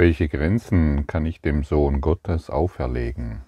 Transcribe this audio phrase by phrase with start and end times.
[0.00, 3.42] Welche Grenzen kann ich dem Sohn Gottes auferlegen?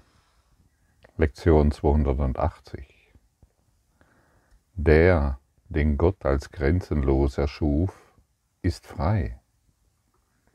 [1.17, 3.15] Lektion 280.
[4.75, 7.95] Der, den Gott als grenzenlos erschuf,
[8.63, 9.39] ist frei.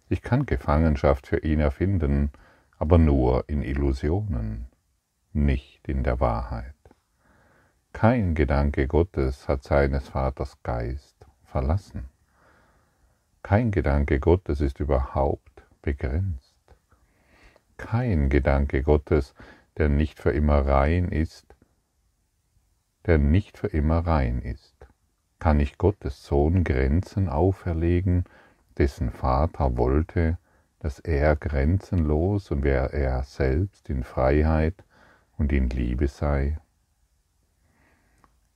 [0.10, 2.34] Ich kann Gefangenschaft für ihn erfinden,
[2.78, 4.68] aber nur in Illusionen,
[5.32, 6.76] nicht in der Wahrheit.
[7.94, 12.10] Kein Gedanke Gottes hat seines Vaters Geist verlassen.
[13.44, 15.45] Kein Gedanke Gottes ist überhaupt
[15.86, 16.56] begrenzt.
[17.78, 19.36] Kein Gedanke Gottes,
[19.78, 21.46] der nicht für immer rein ist,
[23.06, 24.76] der nicht für immer rein ist.
[25.38, 28.24] Kann ich Gottes Sohn Grenzen auferlegen,
[28.80, 30.40] dessen Vater wollte,
[30.80, 34.84] dass er grenzenlos und wer er selbst in Freiheit
[35.38, 36.58] und in Liebe sei?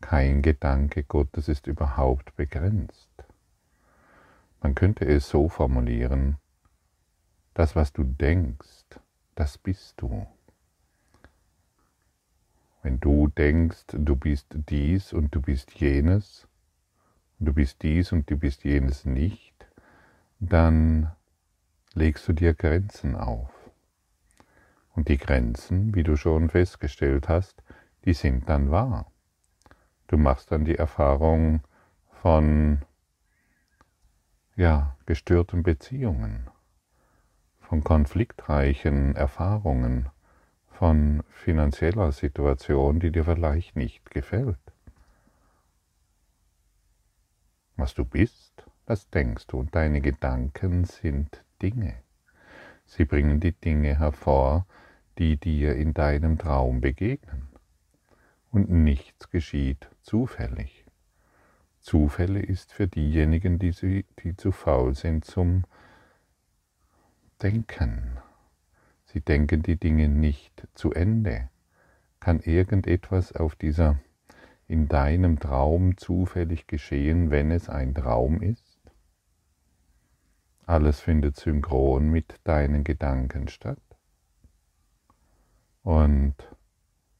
[0.01, 3.11] Kein Gedanke Gottes ist überhaupt begrenzt.
[4.61, 6.37] Man könnte es so formulieren,
[7.53, 8.85] das, was du denkst,
[9.35, 10.27] das bist du.
[12.81, 16.47] Wenn du denkst, du bist dies und du bist jenes,
[17.39, 19.53] du bist dies und du bist jenes nicht,
[20.39, 21.11] dann
[21.93, 23.51] legst du dir Grenzen auf.
[24.95, 27.63] Und die Grenzen, wie du schon festgestellt hast,
[28.05, 29.11] die sind dann wahr.
[30.07, 31.61] Du machst dann die Erfahrung
[32.21, 32.81] von
[34.55, 36.49] ja, gestörten Beziehungen
[37.69, 40.09] von konfliktreichen Erfahrungen,
[40.71, 44.57] von finanzieller Situation, die dir vielleicht nicht gefällt.
[47.75, 51.93] Was du bist, das denkst du und deine Gedanken sind Dinge.
[52.87, 54.65] Sie bringen die Dinge hervor,
[55.19, 57.49] die dir in deinem Traum begegnen.
[58.49, 60.85] Und nichts geschieht zufällig.
[61.81, 65.65] Zufälle ist für diejenigen, die, sie, die zu faul sind zum
[67.41, 68.17] denken.
[69.05, 71.49] Sie denken die Dinge nicht zu Ende.
[72.19, 73.99] Kann irgendetwas auf dieser
[74.67, 78.79] in deinem Traum zufällig geschehen, wenn es ein Traum ist?
[80.65, 83.81] Alles findet synchron mit deinen Gedanken statt.
[85.81, 86.35] Und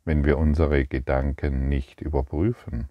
[0.05, 2.89] wenn wir unsere Gedanken nicht überprüfen,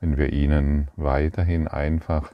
[0.00, 2.32] wenn wir ihnen weiterhin einfach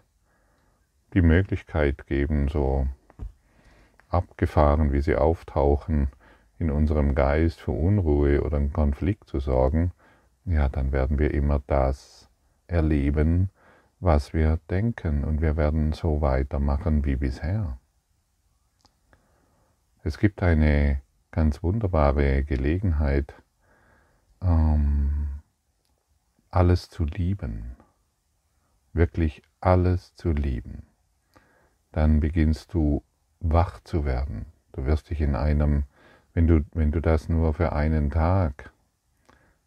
[1.14, 2.86] die Möglichkeit geben, so
[4.14, 6.08] abgefahren, wie sie auftauchen,
[6.58, 9.92] in unserem Geist für Unruhe oder einen Konflikt zu sorgen,
[10.44, 12.28] ja, dann werden wir immer das
[12.66, 13.50] erleben,
[14.00, 17.78] was wir denken und wir werden so weitermachen wie bisher.
[20.02, 23.34] Es gibt eine ganz wunderbare Gelegenheit,
[24.42, 25.28] ähm,
[26.50, 27.76] alles zu lieben,
[28.92, 30.86] wirklich alles zu lieben.
[31.90, 33.02] Dann beginnst du
[33.44, 34.46] wach zu werden.
[34.72, 35.84] Du wirst dich in einem,
[36.32, 38.72] wenn du, wenn du das nur für einen Tag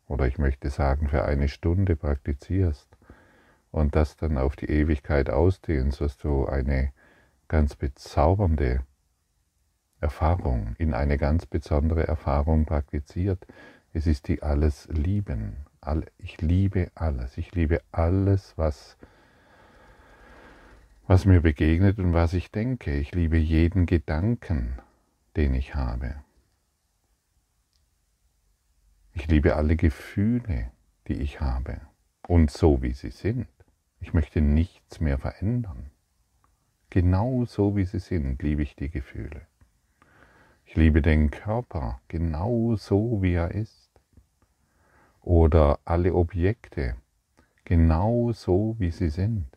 [0.08, 2.88] oder ich möchte sagen für eine Stunde praktizierst
[3.72, 6.92] und das dann auf die Ewigkeit ausdehnst, wirst du eine
[7.48, 8.82] ganz bezaubernde
[10.00, 13.46] Erfahrung, in eine ganz besondere Erfahrung praktiziert.
[13.94, 15.58] Es ist die alles lieben.
[16.18, 17.38] Ich liebe alles.
[17.38, 18.98] Ich liebe alles, was
[21.08, 22.94] was mir begegnet und was ich denke.
[22.94, 24.78] Ich liebe jeden Gedanken,
[25.38, 26.16] den ich habe.
[29.14, 30.70] Ich liebe alle Gefühle,
[31.08, 31.80] die ich habe
[32.28, 33.48] und so wie sie sind.
[34.02, 35.92] Ich möchte nichts mehr verändern.
[36.90, 39.48] Genau so wie sie sind, liebe ich die Gefühle.
[40.66, 43.90] Ich liebe den Körper genau so wie er ist.
[45.22, 46.98] Oder alle Objekte
[47.64, 49.57] genau so wie sie sind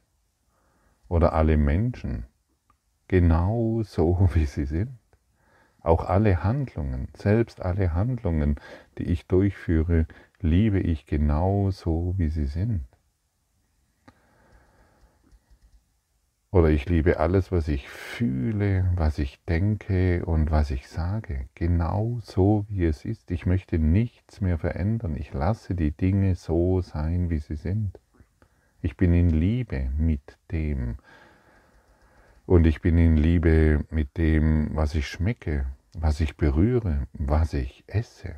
[1.11, 2.25] oder alle Menschen
[3.09, 4.97] genau so, wie sie sind.
[5.83, 8.57] Auch alle Handlungen, selbst alle Handlungen,
[8.99, 10.07] die ich durchführe,
[10.41, 12.85] liebe ich genau so, wie sie sind.
[16.53, 22.19] Oder ich liebe alles, was ich fühle, was ich denke und was ich sage, genau
[22.23, 23.31] so, wie es ist.
[23.31, 25.17] Ich möchte nichts mehr verändern.
[25.17, 27.99] Ich lasse die Dinge so sein, wie sie sind.
[28.83, 30.97] Ich bin in Liebe mit dem.
[32.47, 35.67] Und ich bin in Liebe mit dem, was ich schmecke,
[35.99, 38.37] was ich berühre, was ich esse.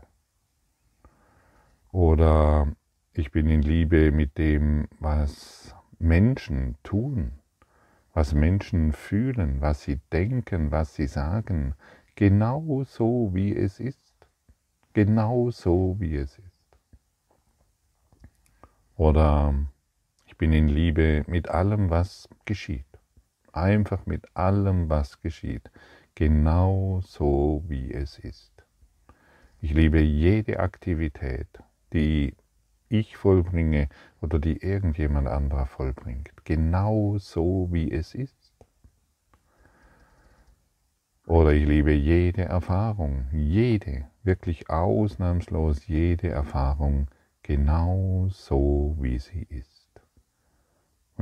[1.92, 2.72] Oder
[3.12, 7.32] ich bin in Liebe mit dem, was Menschen tun,
[8.12, 11.74] was Menschen fühlen, was sie denken, was sie sagen,
[12.16, 14.12] genau so wie es ist.
[14.92, 16.62] Genau so wie es ist.
[18.96, 19.54] Oder
[20.42, 22.98] bin in Liebe mit allem, was geschieht.
[23.52, 25.70] Einfach mit allem, was geschieht.
[26.16, 28.52] genau so, wie es ist.
[29.60, 31.46] Ich liebe jede Aktivität,
[31.92, 32.34] die
[32.88, 33.88] ich vollbringe
[34.20, 38.52] oder die irgendjemand anderer vollbringt, genau so, wie es ist.
[41.24, 47.06] Oder ich liebe jede Erfahrung, jede, wirklich ausnahmslos jede Erfahrung,
[47.44, 49.71] genau so, wie sie ist.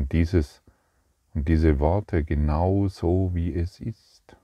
[0.01, 0.63] Und, dieses,
[1.35, 4.35] und diese Worte, genau so, wie es ist,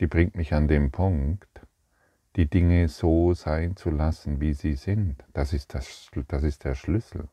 [0.00, 1.60] die bringt mich an den Punkt,
[2.34, 5.22] die Dinge so sein zu lassen, wie sie sind.
[5.32, 7.28] Das ist, das, das ist der Schlüssel,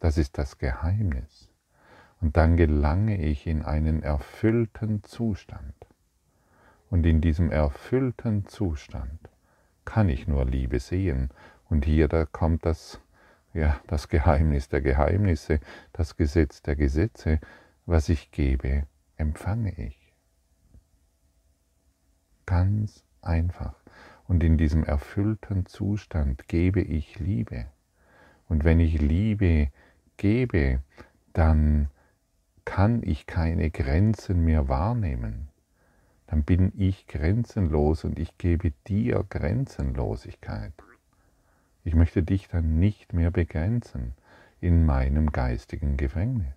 [0.00, 1.50] das ist das Geheimnis.
[2.22, 5.74] Und dann gelange ich in einen erfüllten Zustand.
[6.88, 9.28] Und in diesem erfüllten Zustand
[9.84, 11.28] kann ich nur Liebe sehen.
[11.68, 12.98] Und hier da kommt das,
[13.54, 15.60] ja, das Geheimnis der Geheimnisse,
[15.92, 17.40] das Gesetz der Gesetze.
[17.86, 18.86] Was ich gebe,
[19.16, 20.12] empfange ich.
[22.46, 23.74] Ganz einfach.
[24.26, 27.66] Und in diesem erfüllten Zustand gebe ich Liebe.
[28.48, 29.68] Und wenn ich Liebe
[30.16, 30.80] gebe,
[31.32, 31.88] dann
[32.64, 35.48] kann ich keine Grenzen mehr wahrnehmen.
[36.26, 40.72] Dann bin ich grenzenlos und ich gebe dir Grenzenlosigkeit.
[41.84, 44.14] Ich möchte dich dann nicht mehr begrenzen
[44.60, 46.54] in meinem geistigen Gefängnis.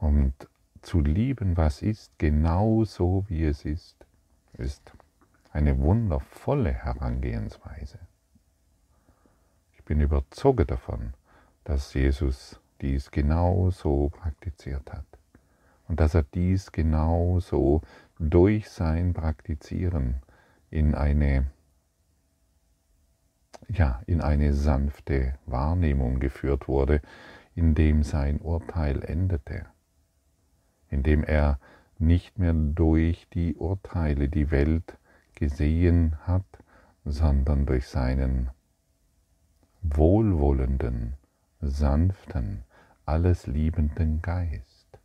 [0.00, 0.34] Und
[0.82, 4.04] zu lieben, was ist, genau so wie es ist,
[4.54, 4.92] ist
[5.52, 8.00] eine wundervolle Herangehensweise.
[9.74, 11.14] Ich bin überzeugt davon,
[11.64, 15.06] dass Jesus dies genau so praktiziert hat
[15.86, 17.82] und dass er dies genau so
[18.18, 20.16] durch sein Praktizieren
[20.70, 21.46] in eine
[23.72, 27.00] ja, in eine sanfte Wahrnehmung geführt wurde,
[27.54, 29.66] indem sein Urteil endete,
[30.88, 31.58] indem er
[31.98, 34.96] nicht mehr durch die Urteile die Welt
[35.34, 36.46] gesehen hat,
[37.04, 38.50] sondern durch seinen
[39.82, 41.14] wohlwollenden,
[41.60, 42.64] sanften,
[43.06, 44.98] alles liebenden Geist.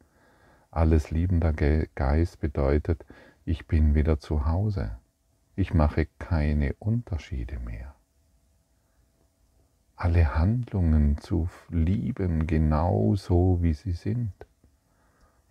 [0.71, 3.05] Alles liebender Geist bedeutet,
[3.45, 4.97] ich bin wieder zu Hause.
[5.55, 7.94] Ich mache keine Unterschiede mehr.
[9.97, 14.33] Alle Handlungen zu lieben, genau so wie sie sind.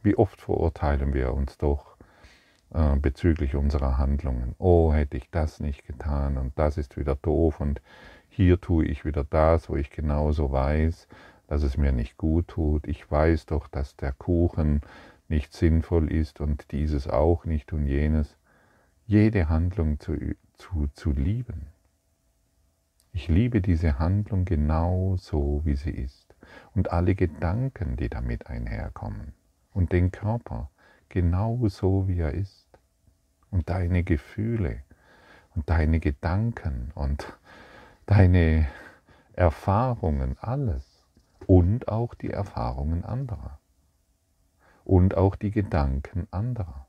[0.02, 1.96] Wie oft verurteilen wir uns doch
[2.74, 4.54] äh, bezüglich unserer Handlungen.
[4.58, 7.80] Oh, hätte ich das nicht getan und das ist wieder doof und
[8.28, 11.08] hier tue ich wieder das, wo ich genauso weiß,
[11.46, 12.86] dass es mir nicht gut tut.
[12.86, 14.82] Ich weiß doch, dass der Kuchen
[15.28, 18.36] nicht sinnvoll ist und dieses auch nicht und jenes.
[19.06, 20.16] Jede Handlung zu,
[20.58, 21.73] zu, zu lieben.
[23.16, 26.34] Ich liebe diese Handlung genau so, wie sie ist.
[26.74, 29.34] Und alle Gedanken, die damit einherkommen.
[29.72, 30.68] Und den Körper
[31.08, 32.66] genau so, wie er ist.
[33.52, 34.82] Und deine Gefühle
[35.54, 37.38] und deine Gedanken und
[38.06, 38.66] deine
[39.32, 41.06] Erfahrungen, alles
[41.46, 43.60] und auch die Erfahrungen anderer
[44.84, 46.88] und auch die Gedanken anderer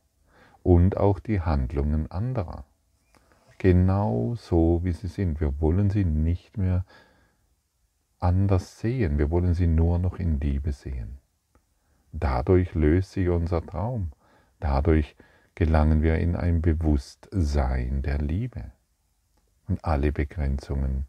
[0.64, 2.66] und auch die Handlungen anderer.
[3.58, 5.40] Genau so, wie sie sind.
[5.40, 6.86] Wir wollen sie nicht mehr
[8.20, 11.20] anders sehen, wir wollen sie nur noch in Liebe sehen.
[12.12, 14.12] Dadurch löst sich unser Traum,
[14.60, 15.16] dadurch
[15.54, 18.72] gelangen wir in ein Bewusstsein der Liebe
[19.68, 21.06] und alle Begrenzungen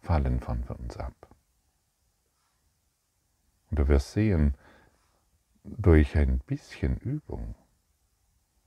[0.00, 1.14] fallen von uns ab.
[3.70, 4.54] Und du wirst sehen,
[5.64, 7.54] durch ein bisschen Übung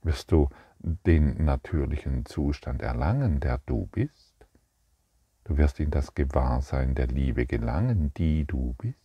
[0.02, 4.46] wirst du den natürlichen Zustand erlangen, der du bist.
[5.44, 8.96] Du wirst in das Gewahrsein der Liebe gelangen, die du bist.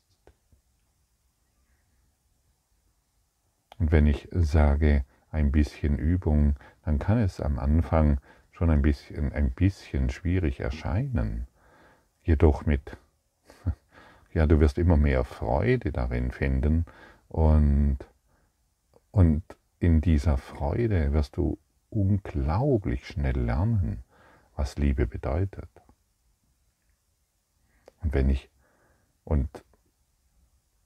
[3.78, 8.22] Und wenn ich sage ein bisschen Übung, dann kann es am Anfang
[8.52, 11.48] schon ein bisschen, ein bisschen schwierig erscheinen.
[12.24, 12.98] Jedoch mit
[14.34, 16.86] ja, du wirst immer mehr Freude darin finden
[17.28, 17.98] und,
[19.12, 19.44] und
[19.86, 21.60] in dieser Freude wirst du
[21.92, 24.04] unglaublich schnell lernen,
[24.56, 25.70] was Liebe bedeutet.
[28.02, 28.50] Und wenn ich,
[29.24, 29.64] und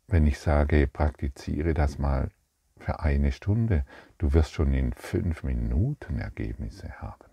[0.08, 2.30] wenn ich sage, praktiziere das mal
[2.78, 3.86] für eine Stunde,
[4.18, 7.30] du wirst schon in fünf Minuten Ergebnisse haben.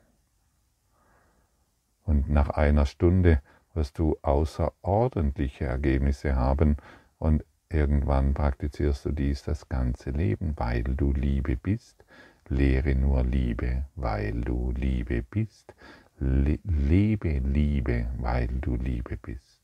[2.05, 3.43] Und nach einer Stunde
[3.75, 6.77] wirst du außerordentliche Ergebnisse haben
[7.19, 12.05] und irgendwann praktizierst du dies das ganze Leben, weil du Liebe bist.
[12.49, 15.75] Lehre nur Liebe, weil du Liebe bist.
[16.19, 19.61] Le lebe Liebe, weil du Liebe bist.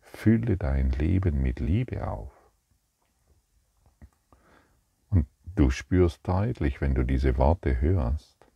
[0.00, 2.32] Fülle dein Leben mit Liebe auf.
[5.10, 8.46] Und du du spürst deutlich, wenn du diese Worte hörst,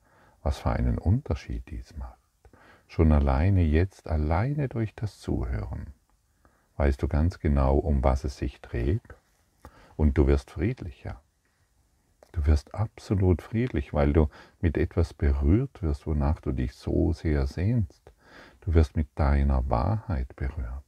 [0.42, 2.16] was für einen Unterschied dies macht.
[2.86, 5.92] Schon alleine jetzt, alleine durch das Zuhören,
[6.82, 9.14] weißt du ganz genau, um was es sich dreht
[9.94, 11.22] und du wirst friedlicher.
[12.32, 14.28] Du wirst absolut friedlich, weil du
[14.60, 18.12] mit etwas berührt wirst, wonach du dich so sehr sehnst.
[18.62, 20.82] Du wirst mit deiner Wahrheit berührt.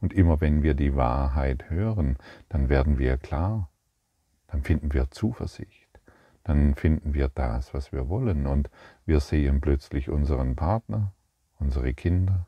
[0.00, 2.16] Und immer wenn wir die Wahrheit hören,
[2.48, 3.72] dann werden wir klar,
[4.46, 5.88] dann finden wir Zuversicht,
[6.44, 8.70] dann finden wir das, was wir wollen und
[9.04, 11.12] wir sehen plötzlich unseren Partner,
[11.58, 12.46] unsere Kinder,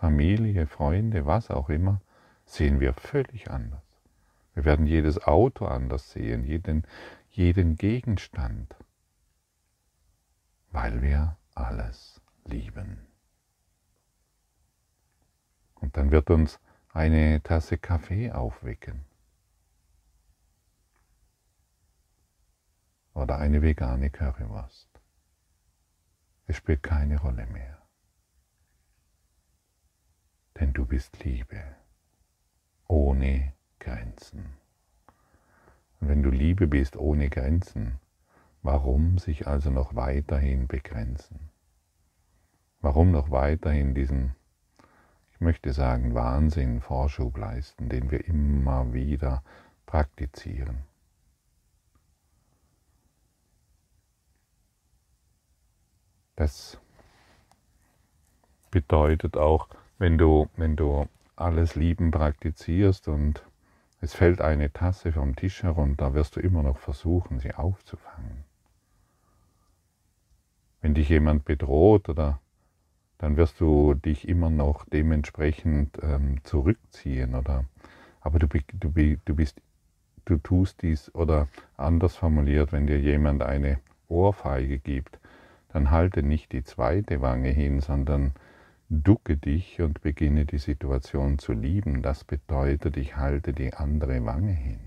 [0.00, 2.00] Familie, Freunde, was auch immer,
[2.46, 3.82] sehen wir völlig anders.
[4.54, 6.86] Wir werden jedes Auto anders sehen, jeden,
[7.28, 8.74] jeden Gegenstand,
[10.72, 13.06] weil wir alles lieben.
[15.74, 16.58] Und dann wird uns
[16.94, 19.04] eine Tasse Kaffee aufwecken.
[23.12, 24.88] Oder eine vegane Currywurst.
[26.46, 27.79] Es spielt keine Rolle mehr.
[30.60, 31.64] Denn du bist Liebe
[32.86, 34.58] ohne Grenzen.
[35.98, 37.98] Und wenn du Liebe bist ohne Grenzen,
[38.62, 41.48] warum sich also noch weiterhin begrenzen?
[42.82, 44.34] Warum noch weiterhin diesen,
[45.32, 49.42] ich möchte sagen, Wahnsinn Vorschub leisten, den wir immer wieder
[49.86, 50.84] praktizieren?
[56.36, 56.78] Das
[58.70, 59.68] bedeutet auch,
[60.00, 63.44] wenn du, wenn du alles Lieben praktizierst und
[64.00, 68.44] es fällt eine Tasse vom Tisch herunter, wirst du immer noch versuchen, sie aufzufangen.
[70.80, 72.40] Wenn dich jemand bedroht oder
[73.18, 77.66] dann wirst du dich immer noch dementsprechend ähm, zurückziehen oder
[78.22, 79.60] aber du, du, du bist
[80.24, 85.18] du tust dies oder anders formuliert, wenn dir jemand eine Ohrfeige gibt,
[85.68, 88.32] dann halte nicht die zweite Wange hin, sondern
[88.92, 92.02] Ducke dich und beginne die Situation zu lieben.
[92.02, 94.80] Das bedeutet, ich halte die andere Wange hin.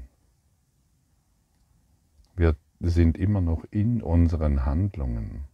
[2.35, 5.45] Wir sind immer noch in unseren Handlungen.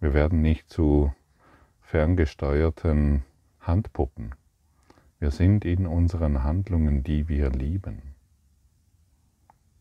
[0.00, 1.12] Wir werden nicht zu
[1.82, 3.22] ferngesteuerten
[3.60, 4.34] Handpuppen.
[5.18, 8.14] Wir sind in unseren Handlungen, die wir lieben.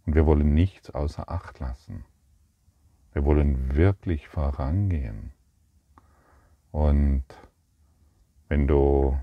[0.06, 2.04] Und wir wollen nichts außer Acht lassen.
[3.14, 5.32] Wir wollen wirklich vorangehen.
[6.74, 7.24] Und
[8.54, 9.18] wenn du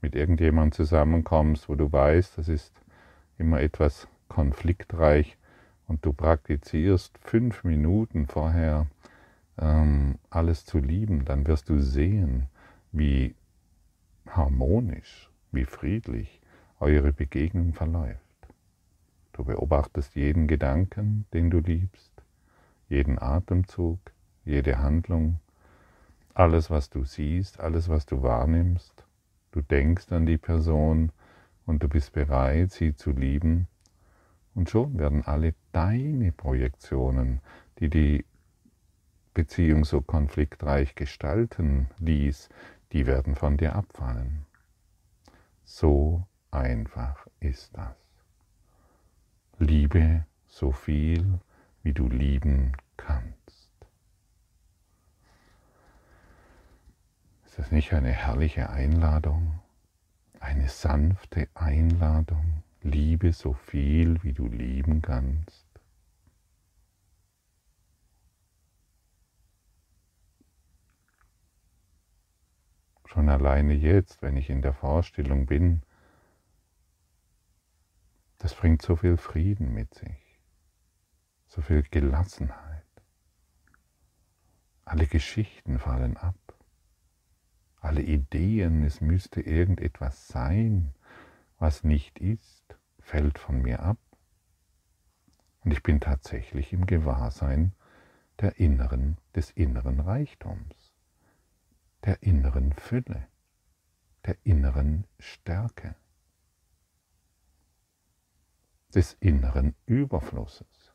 [0.00, 2.72] mit irgendjemandem zusammenkommst, wo du weißt, das ist
[3.36, 5.36] immer etwas konfliktreich
[5.88, 8.86] und du praktizierst fünf Minuten vorher
[9.58, 12.46] ähm, alles zu lieben, dann wirst du sehen,
[12.92, 13.34] wie
[14.26, 16.40] harmonisch, wie friedlich
[16.80, 18.20] eure Begegnung verläuft.
[19.34, 22.10] Du beobachtest jeden Gedanken, den du liebst,
[22.88, 23.98] jeden Atemzug,
[24.46, 25.40] jede Handlung,
[26.34, 29.04] alles, was du siehst, alles, was du wahrnimmst,
[29.52, 31.12] du denkst an die Person
[31.66, 33.68] und du bist bereit, sie zu lieben.
[34.54, 37.40] Und schon werden alle deine Projektionen,
[37.78, 38.24] die die
[39.34, 42.50] Beziehung so konfliktreich gestalten ließ,
[42.92, 44.44] die werden von dir abfallen.
[45.64, 47.96] So einfach ist das.
[49.58, 51.40] Liebe so viel,
[51.82, 53.41] wie du lieben kannst.
[57.52, 59.60] Ist das nicht eine herrliche Einladung?
[60.40, 62.62] Eine sanfte Einladung?
[62.80, 65.66] Liebe so viel, wie du lieben kannst.
[73.04, 75.82] Schon alleine jetzt, wenn ich in der Vorstellung bin,
[78.38, 80.40] das bringt so viel Frieden mit sich,
[81.48, 82.86] so viel Gelassenheit.
[84.86, 86.34] Alle Geschichten fallen ab
[87.82, 90.94] alle Ideen, es müsste irgendetwas sein,
[91.58, 93.98] was nicht ist, fällt von mir ab.
[95.64, 97.72] Und ich bin tatsächlich im Gewahrsein
[98.40, 100.94] der inneren, des inneren Reichtums,
[102.04, 103.26] der inneren Fülle,
[104.26, 105.96] der inneren Stärke,
[108.94, 110.94] des inneren Überflusses,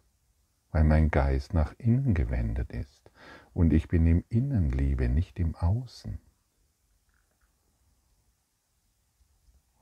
[0.71, 3.11] weil mein Geist nach innen gewendet ist
[3.53, 6.19] und ich bin im Innenliebe, nicht im Außen.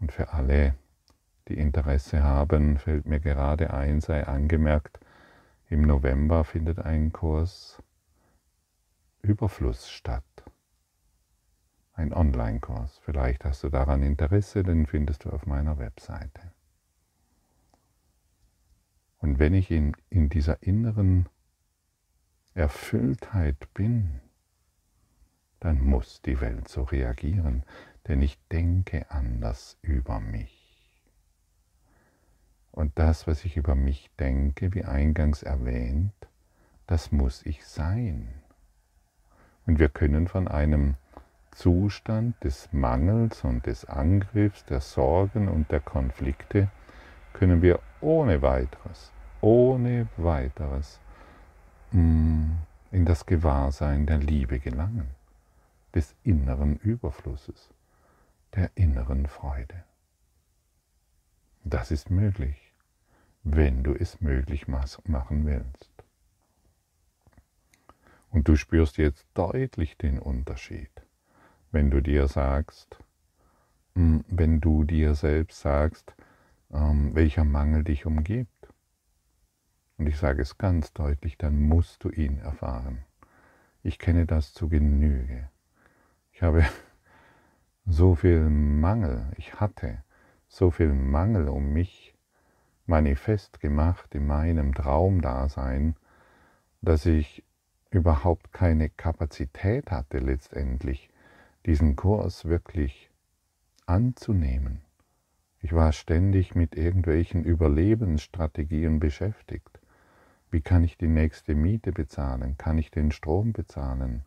[0.05, 0.75] Und für alle,
[1.47, 4.99] die Interesse haben, fällt mir gerade ein, sei angemerkt,
[5.67, 7.81] im November findet ein Kurs
[9.23, 10.23] Überfluss statt.
[11.93, 12.99] Ein Online-Kurs.
[13.03, 16.51] Vielleicht hast du daran Interesse, den findest du auf meiner Webseite.
[19.17, 21.27] Und wenn ich in, in dieser inneren
[22.53, 24.21] Erfülltheit bin,
[25.59, 27.63] dann muss die Welt so reagieren,
[28.07, 30.61] denn ich denke anders über mich.
[32.71, 36.13] Und das, was ich über mich denke, wie eingangs erwähnt,
[36.87, 38.27] das muss ich sein.
[39.65, 40.95] Und wir können von einem
[41.51, 46.69] Zustand des Mangels und des Angriffs, der Sorgen und der Konflikte,
[47.33, 50.99] können wir ohne weiteres, ohne weiteres
[51.91, 52.51] mm,
[52.91, 55.07] in das Gewahrsein der Liebe gelangen
[55.93, 57.69] des inneren Überflusses,
[58.55, 59.83] der inneren Freude.
[61.63, 62.73] Das ist möglich,
[63.43, 65.91] wenn du es möglich machen willst.
[68.29, 70.91] Und du spürst jetzt deutlich den Unterschied,
[71.71, 72.97] wenn du dir sagst,
[73.95, 76.15] hm, wenn du dir selbst sagst,
[76.71, 78.69] ähm, welcher Mangel dich umgibt.
[79.97, 83.05] Und ich sage es ganz deutlich, dann musst du ihn erfahren.
[83.83, 85.49] Ich kenne das zu Genüge.
[86.31, 86.65] Ich habe
[87.87, 90.03] so viel Mangel, ich hatte
[90.47, 92.15] so viel Mangel um mich
[92.87, 95.95] manifest gemacht in meinem Traumdasein,
[96.81, 97.43] dass ich
[97.91, 101.09] überhaupt keine Kapazität hatte letztendlich,
[101.65, 103.11] diesen Kurs wirklich
[103.85, 104.81] anzunehmen.
[105.61, 109.79] Ich war ständig mit irgendwelchen Überlebensstrategien beschäftigt.
[110.51, 112.57] Wie kann ich die nächste Miete bezahlen?
[112.57, 114.23] Kann ich den Strom bezahlen?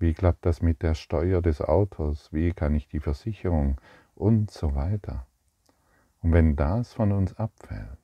[0.00, 2.32] Wie klappt das mit der Steuer des Autos?
[2.32, 3.78] Wie kann ich die Versicherung?
[4.14, 5.26] Und so weiter.
[6.22, 7.98] Und wenn das von uns abfällt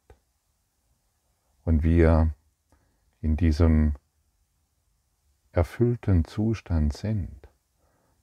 [1.64, 2.34] und wir
[3.22, 3.94] in diesem
[5.52, 7.48] erfüllten Zustand sind,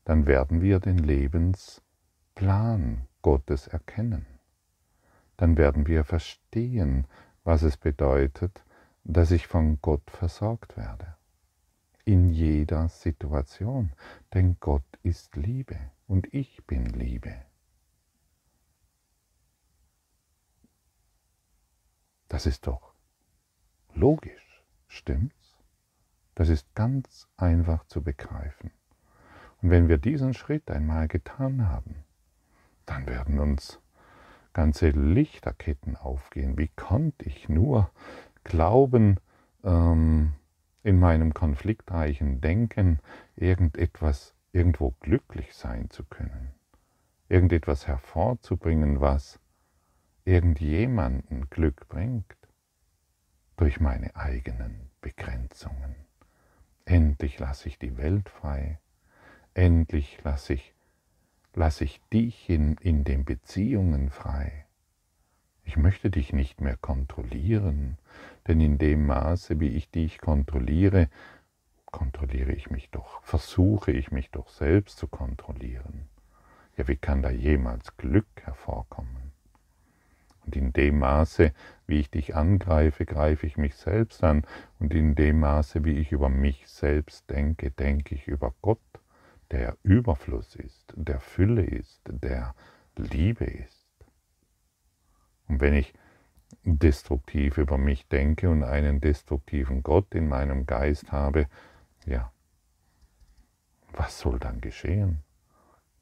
[0.06, 4.28] dann werden wir den Lebensplan Gottes erkennen.
[5.36, 7.08] Dann werden wir verstehen,
[7.44, 8.64] was es bedeutet,
[9.04, 11.13] dass ich von Gott versorgt werde
[12.06, 13.94] in jeder Situation,
[14.34, 17.34] denn Gott ist Liebe und ich bin Liebe.
[22.28, 22.94] Das ist doch
[23.94, 25.56] logisch, stimmt's?
[26.36, 28.72] Das ist ganz einfach zu begreifen.
[29.62, 32.04] Und wenn wir diesen Schritt einmal getan haben,
[32.86, 33.80] dann werden uns
[34.52, 36.58] ganze Lichterketten aufgehen.
[36.58, 37.90] Wie konnte ich nur
[38.44, 39.20] glauben,
[39.64, 40.34] ähm,
[40.84, 43.00] in meinem konfliktreichen Denken
[43.36, 46.54] irgendetwas, irgendwo glücklich sein zu können,
[47.30, 49.40] irgendetwas hervorzubringen, was
[50.26, 52.38] irgendjemanden Glück bringt,
[53.56, 55.96] durch meine eigenen Begrenzungen.
[56.86, 58.80] Endlich lasse ich die Welt frei,
[59.54, 60.74] endlich lasse ich,
[61.54, 64.66] lasse ich dich in, in den Beziehungen frei.
[65.64, 67.98] Ich möchte dich nicht mehr kontrollieren,
[68.48, 71.10] denn in dem Maße, wie ich dich kontrolliere,
[71.86, 76.10] kontrolliere ich mich doch, versuche ich mich doch selbst zu kontrollieren.
[76.76, 79.32] Ja, wie kann da jemals Glück hervorkommen?
[80.46, 81.54] Und in dem Maße,
[81.88, 84.46] wie ich dich angreife, greife ich mich selbst an.
[84.80, 88.80] Und in dem Maße, wie ich über mich selbst denke, denke ich über Gott,
[89.52, 92.56] der Überfluss ist, der Fülle ist, der
[92.98, 93.88] Liebe ist.
[95.48, 95.94] Und wenn ich
[96.64, 101.48] destruktiv über mich denke und einen destruktiven Gott in meinem Geist habe,
[102.06, 102.32] ja,
[103.92, 105.24] was soll dann geschehen?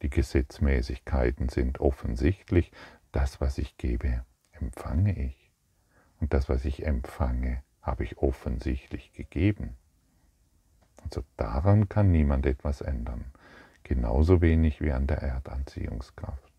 [0.02, 2.72] Die Gesetzmäßigkeiten sind offensichtlich.
[3.12, 5.52] Das, was ich gebe, empfange ich.
[6.20, 9.76] Und das, was ich empfange, habe ich offensichtlich gegeben.
[11.04, 13.32] Also daran kann niemand etwas ändern.
[13.82, 16.51] Genauso wenig wie an der Erdanziehungskraft.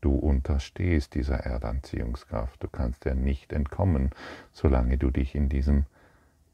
[0.00, 2.62] Du unterstehst dieser Erdanziehungskraft.
[2.62, 4.10] Du kannst ja nicht entkommen,
[4.52, 5.86] solange du dich in diesem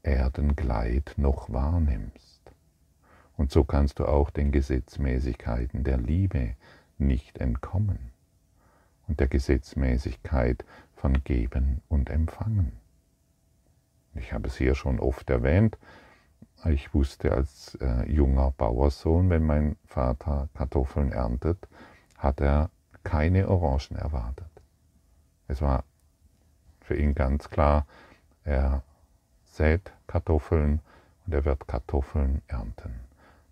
[0.03, 2.41] Erdengleit noch wahrnimmst.
[3.37, 6.55] Und so kannst du auch den Gesetzmäßigkeiten der Liebe
[6.97, 8.11] nicht entkommen
[9.07, 10.63] und der Gesetzmäßigkeit
[10.95, 12.71] von Geben und Empfangen.
[14.15, 15.77] Ich habe es hier schon oft erwähnt,
[16.63, 21.67] ich wusste als äh, junger Bauersohn, wenn mein Vater Kartoffeln erntet,
[22.17, 22.71] hat er
[23.05, 24.49] keine Orangen erwartet.
[25.47, 25.85] Es war
[26.81, 27.87] für ihn ganz klar,
[28.43, 28.83] er
[29.43, 30.81] sät Kartoffeln
[31.25, 32.99] und er wird Kartoffeln ernten,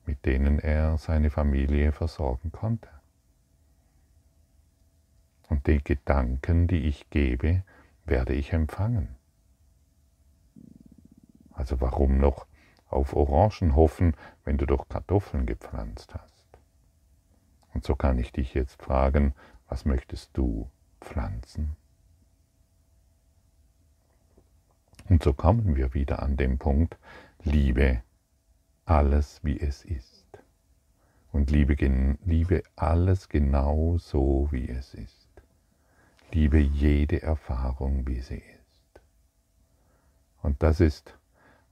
[0.05, 2.89] mit denen er seine Familie versorgen konnte.
[5.49, 7.63] Und die Gedanken, die ich gebe,
[8.05, 9.15] werde ich empfangen.
[11.53, 12.47] Also warum noch
[12.89, 16.32] auf Orangen hoffen, wenn du doch Kartoffeln gepflanzt hast?
[17.73, 19.33] Und so kann ich dich jetzt fragen,
[19.67, 20.69] was möchtest du
[21.01, 21.75] pflanzen?
[25.09, 26.97] Und so kommen wir wieder an den Punkt,
[27.43, 28.01] liebe
[28.85, 30.27] alles, wie es ist.
[31.31, 31.75] Und liebe,
[32.25, 35.29] liebe alles genau so, wie es ist.
[36.31, 39.01] Liebe jede Erfahrung, wie sie ist.
[40.41, 41.17] Und das ist,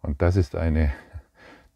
[0.01, 0.91] und das ist eine,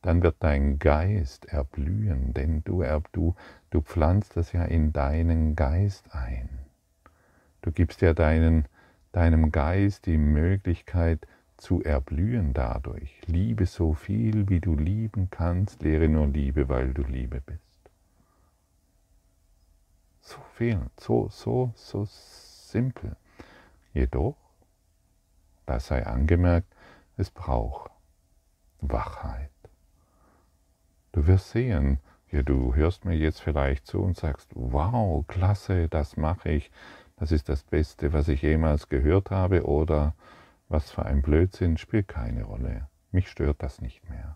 [0.06, 3.34] dann wird dein Geist erblühen, denn du, du,
[3.72, 6.48] du pflanzt das ja in deinen Geist ein.
[7.64, 8.68] Du gibst ja deinen,
[9.14, 11.26] deinem Geist die Möglichkeit
[11.58, 13.20] zu erblühen dadurch.
[13.26, 17.90] Liebe so viel, wie du lieben kannst, lehre nur Liebe, weil du Liebe bist.
[20.22, 23.16] So viel, so, so, so simpel.
[23.92, 24.38] Jedoch,
[25.66, 26.72] das sei angemerkt,
[27.18, 27.90] es braucht
[28.82, 29.50] Wachheit.
[31.16, 32.00] Du wirst sehen,
[32.30, 36.72] ja, du hörst mir jetzt vielleicht zu und sagst, wow, klasse, das mache ich,
[37.16, 40.14] das ist das Beste, was ich jemals gehört habe, oder
[40.68, 42.90] was für ein Blödsinn, spielt keine Rolle.
[43.14, 44.36] Mich stört das nicht mehr.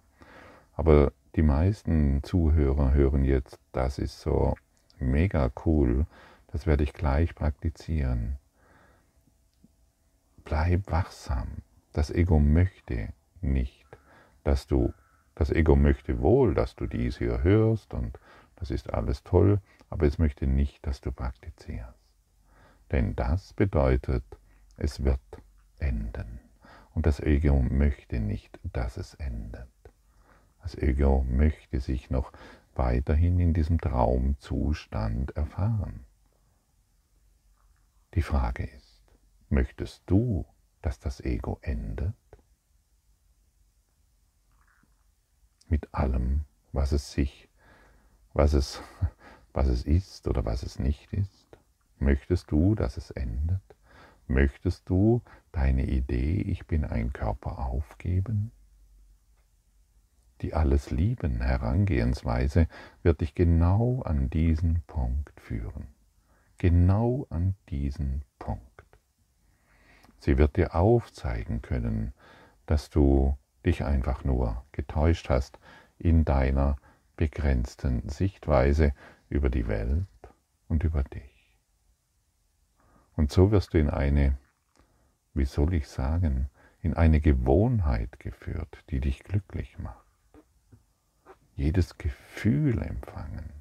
[0.71, 4.55] Aber die meisten Zuhörer hören jetzt, das ist so
[4.99, 6.05] mega cool,
[6.47, 8.37] das werde ich gleich praktizieren.
[10.45, 11.57] Bleib wachsam.
[11.91, 13.09] Das Ego möchte
[13.41, 13.85] nicht,
[14.45, 14.93] dass du,
[15.39, 18.19] das Ego möchte wohl, dass du dies hier hörst und
[18.57, 21.97] das ist alles toll, aber es möchte nicht, dass du praktizierst.
[22.91, 24.25] Denn das bedeutet,
[24.75, 25.21] es wird
[25.77, 26.41] enden.
[26.93, 29.69] Und das Ego möchte nicht, dass es endet.
[30.61, 32.33] Das Ego möchte sich noch
[32.75, 36.05] weiterhin in diesem Traumzustand erfahren.
[38.13, 39.01] Die Frage ist,
[39.47, 40.45] möchtest du,
[40.81, 42.13] dass das Ego endet?
[45.69, 47.47] Mit allem, was es sich,
[48.33, 48.81] was es,
[49.53, 51.47] was es ist oder was es nicht ist?
[51.99, 53.61] Möchtest du, dass es endet?
[54.27, 58.51] Möchtest du deine Idee, ich bin ein Körper, aufgeben?
[60.41, 62.67] Die alles lieben Herangehensweise
[63.03, 65.87] wird dich genau an diesen Punkt führen.
[66.57, 68.63] Genau an diesen Punkt.
[70.19, 72.13] Sie wird dir aufzeigen können,
[72.65, 75.59] dass du dich einfach nur getäuscht hast
[75.97, 76.77] in deiner
[77.17, 78.93] begrenzten Sichtweise
[79.29, 80.07] über die Welt
[80.67, 81.57] und über dich.
[83.15, 84.37] Und so wirst du in eine,
[85.33, 86.49] wie soll ich sagen,
[86.81, 90.05] in eine Gewohnheit geführt, die dich glücklich macht.
[91.55, 93.51] Jedes Gefühl empfangen,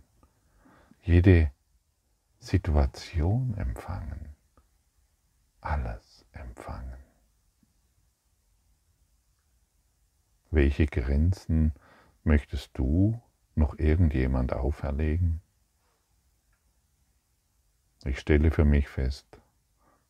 [1.02, 1.50] jede
[2.38, 4.36] Situation empfangen,
[5.60, 7.07] alles empfangen.
[10.50, 11.72] Welche Grenzen
[12.24, 13.20] möchtest du
[13.54, 15.42] noch irgendjemand auferlegen?
[18.04, 19.26] Ich stelle für mich fest,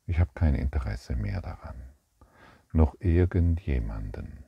[0.07, 1.83] ich habe kein Interesse mehr daran,
[2.73, 4.45] noch irgendjemanden,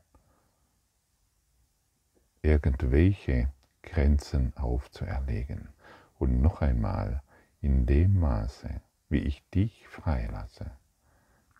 [2.42, 3.50] irgendwelche
[3.82, 5.70] Grenzen aufzuerlegen.
[6.18, 7.22] Und noch einmal,
[7.62, 10.70] in dem Maße, wie ich dich freilasse,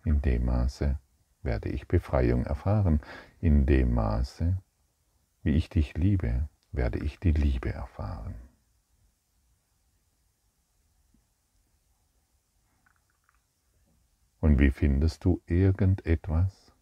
[0.04, 0.98] in dem Maße
[1.42, 3.00] werde ich Befreiung erfahren.
[3.40, 4.56] In dem Maße,
[5.42, 8.34] wie ich dich liebe, werde ich die Liebe erfahren.
[14.40, 16.72] Und wie findest du irgendetwas?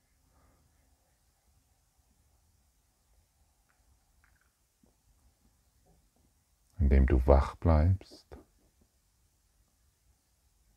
[6.78, 8.38] Indem du wach bleibst,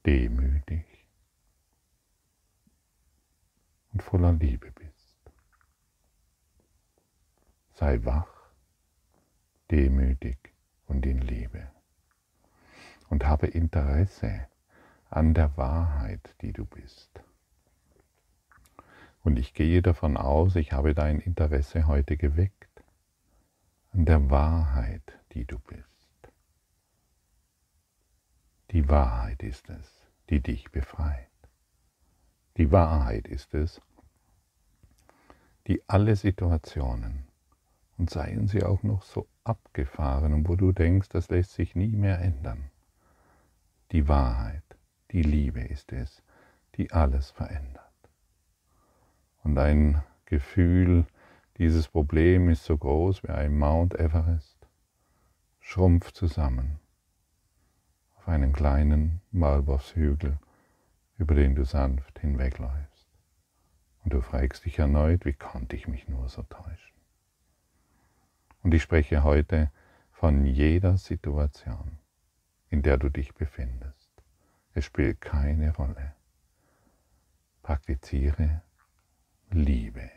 [0.04, 0.91] demütig
[3.94, 4.92] und voller Liebe bist.
[7.74, 8.52] Sei wach,
[9.70, 10.38] demütig
[10.88, 11.72] und in Liebe.
[13.10, 14.48] Und habe Interesse
[15.10, 17.10] an der Wahrheit, die du bist.
[19.24, 22.84] Und ich gehe davon aus, ich habe dein Interesse heute geweckt
[23.94, 25.88] an der Wahrheit, die du bist.
[28.72, 31.31] Die Wahrheit ist es, die dich befreit.
[32.58, 33.82] Die Wahrheit ist es,
[35.68, 37.28] die alle Situationen,
[37.98, 42.20] und seien sie auch noch so abgefahren wo du denkst, das lässt sich nie mehr
[42.20, 42.70] ändern,
[43.92, 44.64] die Wahrheit
[45.12, 46.24] die Liebe ist es,
[46.76, 47.84] die alles verändert.
[49.44, 51.06] Und ein Gefühl,
[51.58, 54.68] dieses Problem ist so groß wie ein Mount Everest,
[55.60, 56.80] schrumpft zusammen
[58.18, 60.38] auf einen kleinen Maulwurfshügel,
[61.22, 63.08] über den du sanft hinwegläufst.
[64.04, 67.00] Und du fragst dich erneut, wie konnte ich mich nur so täuschen?
[68.64, 69.72] Und ich spreche heute
[70.12, 72.00] von jeder Situation,
[72.70, 74.10] in der du dich befindest.
[74.74, 76.16] Es spielt keine Rolle.
[77.62, 78.64] Praktiziere
[79.52, 80.10] Liebe.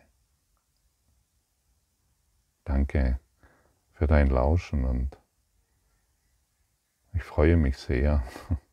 [2.64, 3.20] Danke
[3.92, 5.18] für dein Lauschen und
[7.12, 8.22] ich freue mich sehr,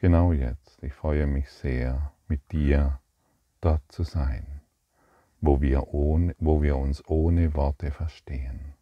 [0.00, 3.00] Genau jetzt, ich freue mich sehr, mit dir
[3.60, 4.62] dort zu sein,
[5.42, 8.72] wo wir, ohne, wo wir uns ohne Worte verstehen,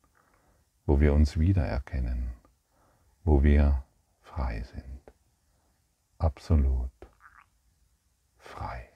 [0.87, 2.35] wo wir uns wiedererkennen,
[3.25, 3.83] wo wir
[4.21, 5.13] frei sind,
[6.19, 6.93] absolut
[8.37, 8.89] frei.